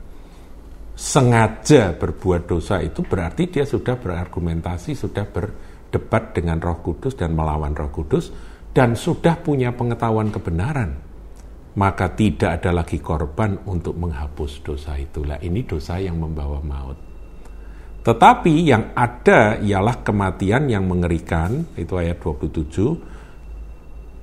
sengaja 0.95 1.95
berbuat 1.95 2.47
dosa 2.47 2.79
itu 2.79 3.03
berarti 3.03 3.51
dia 3.51 3.67
sudah 3.67 3.99
berargumentasi, 3.99 4.95
sudah 4.95 5.27
berdebat 5.27 6.35
dengan 6.39 6.63
Roh 6.63 6.79
Kudus 6.83 7.19
dan 7.19 7.35
melawan 7.35 7.75
Roh 7.75 7.91
Kudus 7.91 8.31
dan 8.71 8.95
sudah 8.95 9.39
punya 9.43 9.75
pengetahuan 9.75 10.31
kebenaran. 10.31 11.08
Maka 11.79 12.11
tidak 12.11 12.59
ada 12.59 12.83
lagi 12.83 12.99
korban 12.99 13.55
untuk 13.71 13.95
menghapus 13.95 14.67
dosa 14.67 14.99
itulah. 14.99 15.39
Ini 15.39 15.63
dosa 15.63 16.03
yang 16.03 16.19
membawa 16.19 16.59
maut. 16.59 16.99
Tetapi 18.03 18.55
yang 18.67 18.99
ada 18.99 19.63
ialah 19.63 20.03
kematian 20.03 20.67
yang 20.67 20.91
mengerikan, 20.91 21.71
itu 21.79 21.95
ayat 21.95 22.19
27, 22.19 22.99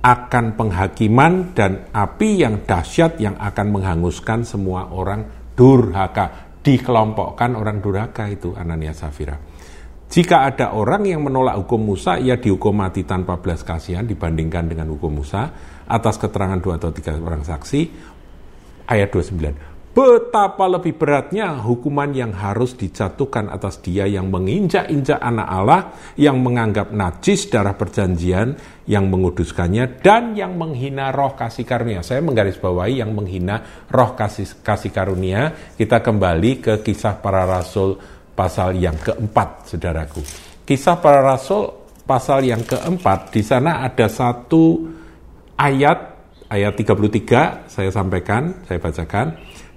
akan 0.04 0.44
penghakiman 0.54 1.56
dan 1.56 1.88
api 1.90 2.44
yang 2.44 2.62
dahsyat 2.62 3.18
yang 3.18 3.40
akan 3.40 3.66
menghanguskan 3.72 4.44
semua 4.44 4.92
orang 4.92 5.50
durhaka 5.56 6.46
dikelompokkan 6.66 7.54
orang 7.54 7.78
durhaka 7.78 8.26
itu 8.26 8.50
Anania 8.58 8.90
Safira. 8.90 9.38
Jika 10.06 10.46
ada 10.46 10.72
orang 10.72 11.02
yang 11.02 11.26
menolak 11.26 11.58
hukum 11.66 11.92
Musa, 11.94 12.16
ia 12.16 12.38
dihukum 12.38 12.78
mati 12.78 13.02
tanpa 13.02 13.42
belas 13.42 13.66
kasihan 13.66 14.06
dibandingkan 14.06 14.70
dengan 14.70 14.94
hukum 14.94 15.18
Musa 15.20 15.50
atas 15.86 16.16
keterangan 16.16 16.62
dua 16.62 16.78
atau 16.78 16.94
tiga 16.94 17.18
orang 17.18 17.42
saksi. 17.42 18.14
Ayat 18.86 19.10
29 19.10 19.76
betapa 19.96 20.68
lebih 20.68 20.92
beratnya 20.92 21.56
hukuman 21.56 22.12
yang 22.12 22.36
harus 22.36 22.76
dijatuhkan 22.76 23.48
atas 23.48 23.80
dia 23.80 24.04
yang 24.04 24.28
menginjak-injak 24.28 25.16
anak 25.16 25.48
Allah, 25.48 25.82
yang 26.20 26.36
menganggap 26.44 26.92
najis 26.92 27.48
darah 27.48 27.72
perjanjian, 27.72 28.60
yang 28.84 29.08
menguduskannya, 29.08 30.04
dan 30.04 30.36
yang 30.36 30.60
menghina 30.60 31.08
roh 31.16 31.32
kasih 31.32 31.64
karunia. 31.64 32.04
Saya 32.04 32.20
menggarisbawahi 32.20 33.00
yang 33.00 33.16
menghina 33.16 33.88
roh 33.88 34.12
kasih, 34.12 34.60
kasih 34.60 34.92
karunia. 34.92 35.56
Kita 35.80 36.04
kembali 36.04 36.60
ke 36.60 36.84
kisah 36.84 37.16
para 37.16 37.48
rasul 37.48 37.96
pasal 38.36 38.76
yang 38.76 39.00
keempat, 39.00 39.72
saudaraku. 39.72 40.20
Kisah 40.68 41.00
para 41.00 41.24
rasul 41.24 41.72
pasal 42.04 42.44
yang 42.44 42.62
keempat, 42.62 43.32
di 43.32 43.42
sana 43.42 43.82
ada 43.82 44.06
satu 44.06 44.84
ayat, 45.56 45.98
ayat 46.52 46.74
33, 46.76 47.66
saya 47.66 47.90
sampaikan, 47.90 48.62
saya 48.68 48.78
bacakan 48.78 49.26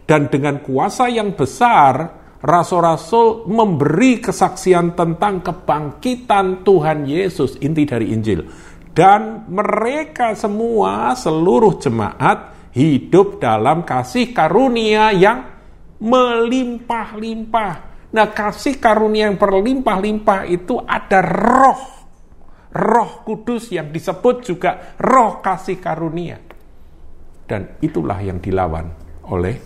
dan 0.09 0.25
dengan 0.25 0.57
kuasa 0.65 1.05
yang 1.05 1.37
besar 1.37 2.17
rasul-rasul 2.41 3.45
memberi 3.45 4.17
kesaksian 4.17 4.97
tentang 4.97 5.45
kebangkitan 5.45 6.65
Tuhan 6.65 7.05
Yesus 7.05 7.61
inti 7.61 7.85
dari 7.85 8.09
Injil 8.09 8.41
dan 8.97 9.45
mereka 9.45 10.33
semua 10.33 11.13
seluruh 11.13 11.77
jemaat 11.77 12.57
hidup 12.73 13.37
dalam 13.37 13.85
kasih 13.85 14.33
karunia 14.33 15.13
yang 15.13 15.45
melimpah-limpah. 16.01 17.88
Nah, 18.09 18.27
kasih 18.33 18.81
karunia 18.81 19.29
yang 19.29 19.37
berlimpah-limpah 19.37 20.49
itu 20.49 20.81
ada 20.81 21.21
roh. 21.21 21.81
Roh 22.69 23.11
kudus 23.25 23.73
yang 23.73 23.89
disebut 23.89 24.45
juga 24.45 24.97
roh 24.97 25.41
kasih 25.41 25.77
karunia. 25.81 26.37
Dan 27.49 27.81
itulah 27.81 28.21
yang 28.21 28.37
dilawan 28.37 28.93
oleh 29.29 29.57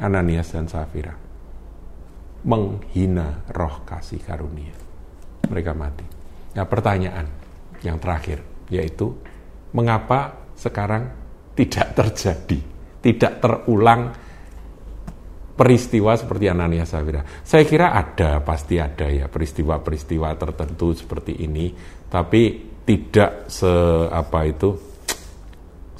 Ananias 0.00 0.52
dan 0.52 0.68
Safira 0.68 1.30
menghina 2.44 3.44
roh 3.52 3.84
kasih 3.84 4.20
karunia. 4.24 4.72
Mereka 5.48 5.72
mati. 5.76 6.06
Nah 6.56 6.64
pertanyaan 6.64 7.26
yang 7.84 8.00
terakhir 8.00 8.68
yaitu 8.72 9.12
mengapa 9.76 10.52
sekarang 10.56 11.10
tidak 11.56 11.92
terjadi, 11.96 12.60
tidak 13.04 13.32
terulang 13.42 14.14
peristiwa 15.60 16.16
seperti 16.16 16.48
Ananias 16.48 16.96
Safira. 16.96 17.20
Saya 17.44 17.68
kira 17.68 17.92
ada, 17.92 18.40
pasti 18.40 18.80
ada 18.80 19.04
ya 19.12 19.28
peristiwa-peristiwa 19.28 20.32
tertentu 20.40 20.96
seperti 20.96 21.44
ini, 21.44 21.68
tapi 22.08 22.72
tidak 22.80 23.52
se 23.52 23.68
apa 24.08 24.40
itu 24.48 24.72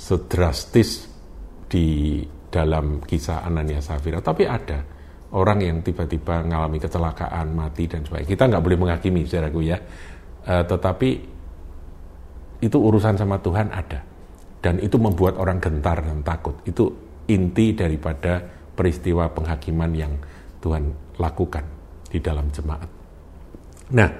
sedrastis 0.01 1.05
di 1.69 2.25
dalam 2.49 3.05
kisah 3.05 3.45
Anania 3.45 3.85
Safira, 3.85 4.25
tapi 4.25 4.49
ada 4.49 4.81
orang 5.37 5.61
yang 5.61 5.77
tiba-tiba 5.85 6.41
mengalami 6.41 6.81
kecelakaan, 6.81 7.53
mati 7.53 7.85
dan 7.85 8.01
sebagainya. 8.01 8.33
Kita 8.33 8.49
nggak 8.49 8.65
boleh 8.65 8.79
menghakimi, 8.81 9.29
saudaraku 9.29 9.61
ya. 9.61 9.77
E, 10.41 10.55
tetapi 10.65 11.11
itu 12.65 12.79
urusan 12.81 13.21
sama 13.21 13.37
Tuhan 13.45 13.69
ada, 13.71 14.01
dan 14.65 14.81
itu 14.81 14.97
membuat 14.97 15.37
orang 15.37 15.61
gentar 15.61 16.01
dan 16.01 16.25
takut. 16.25 16.59
Itu 16.65 16.91
inti 17.29 17.77
daripada 17.77 18.60
peristiwa 18.81 19.29
penghakiman 19.29 19.93
yang 19.93 20.17
Tuhan 20.65 20.89
lakukan 21.21 21.65
di 22.09 22.17
dalam 22.25 22.49
jemaat. 22.49 22.89
Nah, 23.93 24.11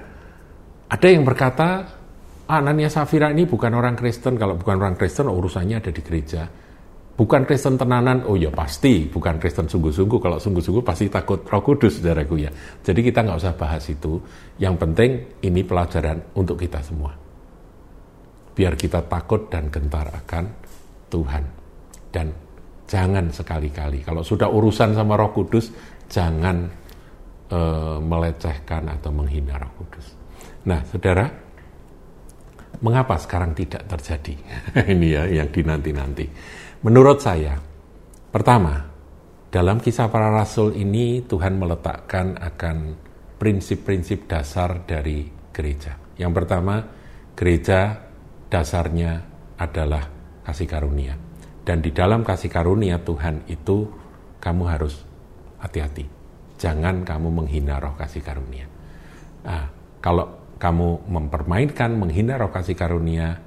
ada 0.85 1.07
yang 1.09 1.25
berkata, 1.25 1.89
Anania 2.45 2.93
Safira 2.93 3.33
ini 3.33 3.49
bukan 3.49 3.73
orang 3.73 3.97
Kristen. 3.97 4.37
Kalau 4.37 4.53
bukan 4.53 4.77
orang 4.77 4.93
Kristen, 4.93 5.25
urusannya 5.25 5.81
ada 5.81 5.89
di 5.89 6.01
gereja 6.05 6.45
Bukan 7.11 7.45
Kristen 7.45 7.77
tenanan, 7.77 8.25
oh 8.25 8.33
ya 8.33 8.49
pasti, 8.49 9.05
bukan 9.05 9.37
Kristen 9.37 9.69
sungguh-sungguh. 9.69 10.17
Kalau 10.17 10.41
sungguh-sungguh 10.41 10.81
pasti 10.81 11.05
takut 11.05 11.45
roh 11.45 11.61
kudus, 11.61 12.01
saudaraku 12.01 12.41
ya. 12.41 12.49
Jadi 12.81 12.97
kita 13.05 13.21
nggak 13.21 13.37
usah 13.37 13.53
bahas 13.53 13.85
itu. 13.93 14.17
Yang 14.57 14.75
penting 14.81 15.11
ini 15.45 15.61
pelajaran 15.61 16.33
untuk 16.33 16.57
kita 16.57 16.81
semua. 16.81 17.13
Biar 18.57 18.73
kita 18.73 19.05
takut 19.05 19.53
dan 19.53 19.69
gentar 19.69 20.09
akan 20.09 20.45
Tuhan. 21.13 21.43
Dan 22.09 22.27
jangan 22.91 23.31
sekali-kali, 23.31 24.03
kalau 24.03 24.19
sudah 24.19 24.51
urusan 24.51 24.91
sama 24.91 25.15
roh 25.15 25.31
kudus, 25.31 25.71
jangan 26.11 26.67
uh, 27.47 27.97
melecehkan 28.03 28.91
atau 28.91 29.15
menghina 29.15 29.55
roh 29.55 29.71
kudus. 29.79 30.11
Nah, 30.67 30.83
saudara, 30.83 31.23
mengapa 32.83 33.15
sekarang 33.15 33.55
tidak 33.55 33.87
terjadi? 33.87 34.35
ini 34.93 35.07
ya 35.15 35.23
yang 35.23 35.47
dinanti-nanti. 35.47 36.27
Menurut 36.83 37.23
saya, 37.23 37.55
pertama, 38.27 38.75
dalam 39.47 39.79
kisah 39.79 40.11
para 40.11 40.27
rasul 40.27 40.75
ini 40.75 41.23
Tuhan 41.23 41.55
meletakkan 41.55 42.35
akan 42.43 42.77
prinsip-prinsip 43.39 44.27
dasar 44.27 44.83
dari 44.83 45.31
gereja. 45.55 45.95
Yang 46.19 46.43
pertama, 46.43 46.75
gereja 47.39 47.95
dasarnya 48.51 49.11
adalah 49.55 50.03
kasih 50.43 50.67
karunia. 50.67 51.30
Dan 51.61 51.85
di 51.85 51.93
dalam 51.93 52.25
kasih 52.25 52.49
karunia 52.49 52.97
Tuhan 53.01 53.45
itu 53.45 53.85
kamu 54.41 54.63
harus 54.65 55.05
hati-hati. 55.61 56.09
Jangan 56.57 57.05
kamu 57.05 57.29
menghina 57.29 57.77
roh 57.77 57.93
kasih 57.93 58.21
karunia. 58.25 58.65
Nah, 59.45 59.69
kalau 60.01 60.57
kamu 60.57 61.09
mempermainkan, 61.09 61.93
menghina 61.97 62.37
roh 62.37 62.49
kasih 62.53 62.77
karunia, 62.77 63.37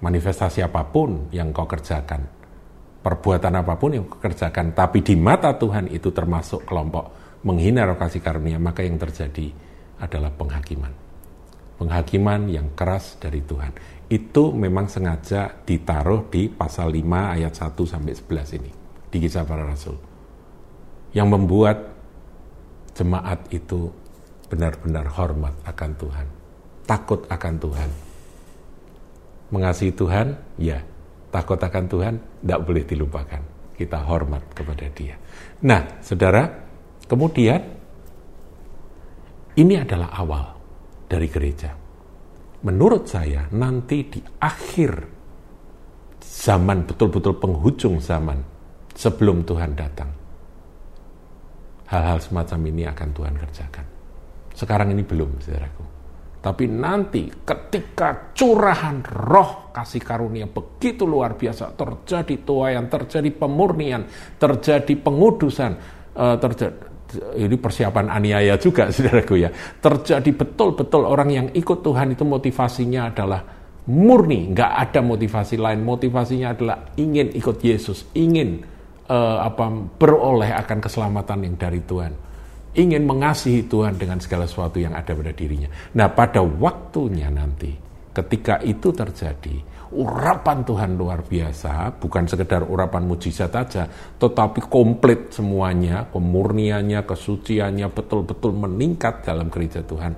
manifestasi 0.00 0.64
apa 0.64 0.88
pun 0.88 1.32
yang 1.32 1.52
kau 1.52 1.68
kerjakan, 1.68 2.24
perbuatan 3.04 3.54
apa 3.60 3.76
pun 3.76 3.96
yang 3.96 4.04
kau 4.08 4.20
kerjakan, 4.20 4.72
tapi 4.76 5.04
di 5.04 5.16
mata 5.16 5.52
Tuhan 5.56 5.88
itu 5.92 6.12
termasuk 6.12 6.64
kelompok 6.64 7.40
menghina 7.44 7.88
roh 7.88 7.96
kasih 7.96 8.20
karunia, 8.20 8.60
maka 8.60 8.84
yang 8.84 9.00
terjadi 9.00 9.52
adalah 10.00 10.32
penghakiman. 10.32 11.07
Penghakiman 11.78 12.50
yang 12.50 12.74
keras 12.74 13.14
dari 13.22 13.38
Tuhan. 13.38 13.70
Itu 14.10 14.50
memang 14.50 14.90
sengaja 14.90 15.62
ditaruh 15.62 16.26
di 16.26 16.50
pasal 16.50 16.90
5 16.90 17.34
ayat 17.38 17.54
1 17.54 17.86
sampai 17.86 18.12
11 18.18 18.58
ini, 18.58 18.70
di 19.14 19.16
kisah 19.22 19.46
para 19.46 19.62
rasul. 19.62 19.94
Yang 21.14 21.28
membuat 21.38 21.78
jemaat 22.98 23.46
itu 23.54 23.94
benar-benar 24.50 25.06
hormat 25.14 25.54
akan 25.62 25.90
Tuhan, 25.94 26.26
takut 26.88 27.20
akan 27.30 27.54
Tuhan, 27.62 27.90
mengasihi 29.54 29.92
Tuhan, 29.94 30.34
ya. 30.58 30.82
Takut 31.28 31.60
akan 31.60 31.84
Tuhan, 31.92 32.14
tidak 32.40 32.60
boleh 32.64 32.84
dilupakan. 32.88 33.42
Kita 33.76 34.00
hormat 34.08 34.42
kepada 34.56 34.88
dia. 34.90 35.20
Nah, 35.60 36.00
saudara, 36.00 36.48
kemudian 37.04 37.60
ini 39.60 39.76
adalah 39.76 40.08
awal 40.16 40.57
dari 41.08 41.26
gereja. 41.26 41.72
Menurut 42.58 43.08
saya, 43.08 43.48
nanti 43.56 44.04
di 44.06 44.20
akhir 44.20 44.92
zaman, 46.20 46.84
betul-betul 46.84 47.40
penghujung 47.40 47.98
zaman, 47.98 48.44
sebelum 48.92 49.46
Tuhan 49.48 49.72
datang, 49.78 50.10
hal-hal 51.88 52.18
semacam 52.20 52.60
ini 52.68 52.82
akan 52.84 53.08
Tuhan 53.14 53.34
kerjakan. 53.38 53.86
Sekarang 54.52 54.90
ini 54.92 55.06
belum, 55.06 55.38
saudaraku. 55.40 55.84
Tapi 56.38 56.70
nanti 56.70 57.26
ketika 57.42 58.30
curahan 58.30 59.02
roh 59.02 59.74
kasih 59.74 59.98
karunia 59.98 60.46
begitu 60.46 61.02
luar 61.02 61.34
biasa 61.34 61.74
terjadi 61.74 62.46
tuayan, 62.46 62.86
terjadi 62.86 63.30
pemurnian, 63.34 64.06
terjadi 64.38 64.94
pengudusan, 65.02 65.72
uh, 66.14 66.38
terjadi 66.38 66.78
ini 67.16 67.56
persiapan 67.56 68.12
aniaya 68.12 68.60
juga 68.60 68.88
saudaraku 68.94 69.40
ya. 69.40 69.50
Terjadi 69.80 70.30
betul-betul 70.34 71.02
orang 71.08 71.30
yang 71.32 71.46
ikut 71.52 71.80
Tuhan 71.80 72.12
itu 72.12 72.24
motivasinya 72.28 73.12
adalah 73.12 73.40
murni, 73.88 74.52
nggak 74.52 74.72
ada 74.88 75.00
motivasi 75.00 75.56
lain. 75.56 75.80
Motivasinya 75.80 76.52
adalah 76.52 76.76
ingin 77.00 77.32
ikut 77.32 77.56
Yesus, 77.64 78.12
ingin 78.12 78.60
uh, 79.08 79.38
apa 79.42 79.72
beroleh 79.96 80.52
akan 80.52 80.78
keselamatan 80.84 81.48
yang 81.48 81.56
dari 81.56 81.80
Tuhan. 81.82 82.12
Ingin 82.78 83.02
mengasihi 83.08 83.64
Tuhan 83.66 83.96
dengan 83.96 84.20
segala 84.20 84.44
sesuatu 84.44 84.78
yang 84.78 84.92
ada 84.94 85.10
pada 85.10 85.32
dirinya. 85.32 85.66
Nah, 85.96 86.12
pada 86.12 86.44
waktunya 86.44 87.26
nanti 87.32 87.74
ketika 88.12 88.60
itu 88.62 88.92
terjadi, 88.92 89.56
urapan 89.92 90.64
Tuhan 90.64 91.00
luar 91.00 91.24
biasa, 91.24 91.96
bukan 91.96 92.28
sekedar 92.28 92.64
urapan 92.68 93.08
mujizat 93.08 93.48
saja, 93.48 93.88
tetapi 93.88 94.68
komplit 94.68 95.32
semuanya, 95.32 96.08
kemurniannya, 96.12 97.04
kesuciannya 97.08 97.88
betul-betul 97.88 98.52
meningkat 98.52 99.24
dalam 99.24 99.48
gereja 99.48 99.80
Tuhan. 99.80 100.12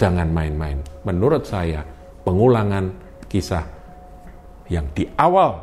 Jangan 0.00 0.28
main-main. 0.32 0.80
Menurut 1.04 1.44
saya, 1.44 1.84
pengulangan 2.24 2.88
kisah 3.28 3.64
yang 4.72 4.88
di 4.96 5.04
awal 5.18 5.60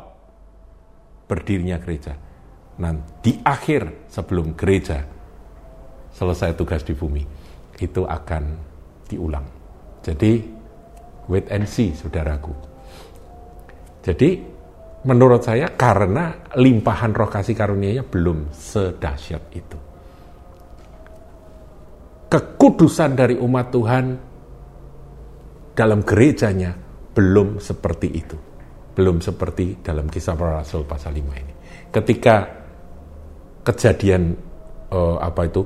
berdirinya 1.26 1.82
gereja. 1.82 2.14
Nah, 2.78 2.94
di 3.18 3.34
akhir 3.42 4.06
sebelum 4.06 4.54
gereja 4.54 5.02
selesai 6.14 6.54
tugas 6.54 6.86
di 6.86 6.94
bumi, 6.94 7.26
itu 7.82 8.06
akan 8.06 8.44
diulang. 9.10 9.46
Jadi, 10.06 10.46
wait 11.26 11.50
and 11.50 11.66
see, 11.66 11.90
saudaraku. 11.90 12.54
Jadi, 14.08 14.40
menurut 15.04 15.44
saya 15.44 15.76
karena 15.76 16.48
limpahan 16.56 17.12
roh 17.12 17.28
kasih 17.28 17.52
karunia-Nya 17.52 18.08
belum 18.08 18.48
sedahsyat 18.48 19.44
itu. 19.52 19.78
Kekudusan 22.32 23.12
dari 23.12 23.36
umat 23.36 23.66
Tuhan 23.68 24.04
dalam 25.76 26.00
gerejanya 26.00 26.72
belum 27.12 27.60
seperti 27.60 28.08
itu 28.08 28.36
belum 28.98 29.22
seperti 29.22 29.78
dalam 29.78 30.10
kisah 30.10 30.34
para 30.34 30.58
rasul 30.58 30.82
pasal 30.82 31.14
5 31.14 31.22
ini. 31.38 31.54
Ketika 31.94 32.50
kejadian 33.62 34.34
uh, 34.90 35.22
apa 35.22 35.46
itu 35.46 35.62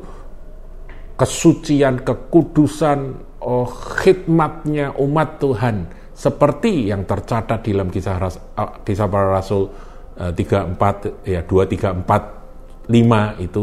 kesucian, 1.16 2.04
kekudusan, 2.04 3.00
oh, 3.40 3.64
khidmatnya 4.04 4.92
umat 5.00 5.40
Tuhan 5.40 5.88
seperti 6.12 6.92
yang 6.92 7.08
tercatat 7.08 7.64
dalam 7.64 7.88
kisah 7.88 8.16
ras, 8.20 8.36
uh, 8.36 8.84
kisah 8.84 9.08
para 9.08 9.32
rasul 9.32 9.72
uh, 10.20 10.32
34 10.32 11.24
ya 11.24 11.40
2 11.44 11.48
3 11.48 12.04
4 12.04 12.88
5 12.88 13.46
itu 13.46 13.62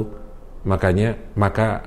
makanya 0.65 1.15
maka 1.37 1.81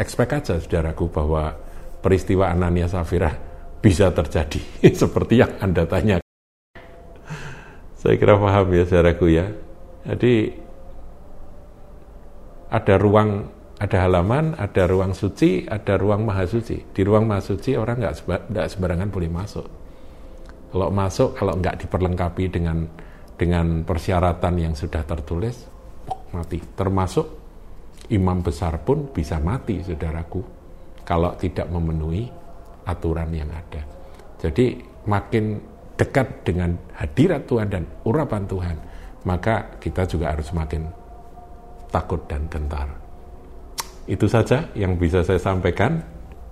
expect 0.00 0.32
aja 0.32 0.56
saudaraku 0.58 1.12
bahwa 1.12 1.54
peristiwa 2.00 2.50
Anania 2.50 2.88
Safira 2.88 3.30
bisa 3.78 4.10
terjadi 4.10 4.60
seperti 5.02 5.44
yang 5.44 5.52
Anda 5.60 5.84
tanya 5.86 6.22
saya 8.02 8.18
kira 8.18 8.34
paham 8.34 8.66
ya 8.74 8.82
saudaraku 8.82 9.30
ya. 9.30 9.46
Jadi 10.02 10.50
ada 12.66 12.98
ruang, 12.98 13.46
ada 13.78 13.96
halaman, 14.02 14.58
ada 14.58 14.90
ruang 14.90 15.14
suci, 15.14 15.70
ada 15.70 15.94
ruang 15.94 16.26
maha 16.26 16.42
suci. 16.50 16.82
Di 16.90 17.06
ruang 17.06 17.30
maha 17.30 17.38
suci 17.38 17.78
orang 17.78 18.02
nggak 18.02 18.66
sembarangan 18.74 19.06
boleh 19.06 19.30
masuk. 19.30 19.81
Kalau 20.72 20.88
masuk, 20.88 21.36
kalau 21.36 21.54
nggak 21.60 21.84
diperlengkapi 21.84 22.44
dengan 22.48 22.88
dengan 23.36 23.84
persyaratan 23.84 24.54
yang 24.56 24.72
sudah 24.72 25.04
tertulis, 25.04 25.68
mati. 26.32 26.58
Termasuk 26.58 27.26
imam 28.08 28.40
besar 28.40 28.80
pun 28.80 29.12
bisa 29.12 29.36
mati, 29.36 29.84
saudaraku, 29.84 30.40
kalau 31.04 31.36
tidak 31.36 31.68
memenuhi 31.68 32.24
aturan 32.88 33.30
yang 33.30 33.52
ada. 33.52 33.84
Jadi 34.40 34.80
makin 35.06 35.60
dekat 35.94 36.42
dengan 36.42 36.74
hadirat 36.96 37.44
Tuhan 37.46 37.68
dan 37.68 37.84
urapan 38.08 38.42
Tuhan, 38.48 38.76
maka 39.28 39.76
kita 39.78 40.08
juga 40.08 40.34
harus 40.34 40.48
semakin 40.50 40.82
takut 41.92 42.24
dan 42.26 42.48
gentar. 42.48 42.88
Itu 44.08 44.26
saja 44.26 44.72
yang 44.74 44.98
bisa 44.98 45.22
saya 45.22 45.38
sampaikan. 45.38 46.02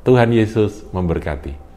Tuhan 0.01 0.33
Yesus 0.33 0.87
memberkati. 0.97 1.70